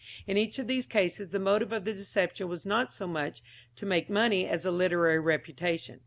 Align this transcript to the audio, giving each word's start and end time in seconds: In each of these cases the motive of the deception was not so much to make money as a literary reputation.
In 0.25 0.35
each 0.35 0.57
of 0.57 0.65
these 0.65 0.87
cases 0.87 1.29
the 1.29 1.37
motive 1.37 1.71
of 1.71 1.85
the 1.85 1.93
deception 1.93 2.47
was 2.47 2.65
not 2.65 2.91
so 2.91 3.05
much 3.05 3.43
to 3.75 3.85
make 3.85 4.09
money 4.09 4.47
as 4.47 4.65
a 4.65 4.71
literary 4.71 5.19
reputation. 5.19 5.99